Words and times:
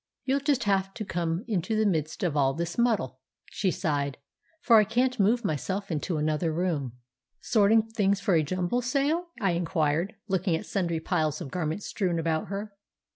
"You'll 0.23 0.39
just 0.39 0.63
have 0.63 0.95
to 0.95 1.05
come 1.05 1.45
into 1.47 1.75
the 1.75 1.85
midst 1.85 2.23
of 2.23 2.35
all 2.35 2.55
this 2.55 2.75
muddle," 2.75 3.19
she 3.51 3.69
sighed, 3.69 4.17
"for 4.59 4.77
I 4.77 4.83
can't 4.83 5.19
move 5.19 5.45
myself 5.45 5.91
into 5.91 6.17
another 6.17 6.51
room." 6.51 6.93
"Sorting 7.39 7.83
things 7.83 8.19
for 8.19 8.33
a 8.33 8.41
jumble 8.41 8.81
sale?" 8.81 9.27
I 9.39 9.51
inquired, 9.51 10.15
looking 10.27 10.55
at 10.55 10.65
sundry 10.65 10.99
piles 10.99 11.39
of 11.39 11.51
garments 11.51 11.85
strewn 11.85 12.17
about 12.17 12.47
her. 12.47 12.73